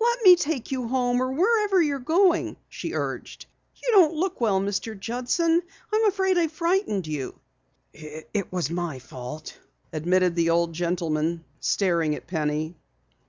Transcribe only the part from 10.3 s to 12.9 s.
the old gentleman, staring at Penny.